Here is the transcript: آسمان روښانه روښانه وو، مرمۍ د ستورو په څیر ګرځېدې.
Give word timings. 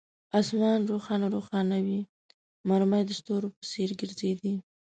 آسمان 0.39 0.79
روښانه 0.91 1.27
روښانه 1.35 1.77
وو، 1.85 1.99
مرمۍ 2.69 3.03
د 3.05 3.11
ستورو 3.19 3.47
په 3.55 3.63
څیر 3.71 3.89
ګرځېدې. 3.99 4.53